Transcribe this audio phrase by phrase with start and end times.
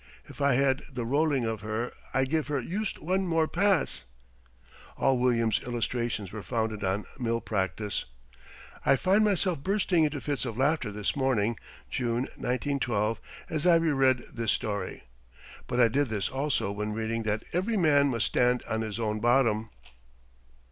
[0.25, 4.05] If I had the rolling of her I give her yust one more pass."
[4.97, 8.05] All William's illustrations were founded on mill practice.
[8.83, 11.55] [I find myself bursting into fits of laughter this morning
[11.87, 15.03] (June, 1912) as I re read this story.
[15.67, 19.19] But I did this also when reading that "Every man must stand on his own
[19.19, 19.69] bottom."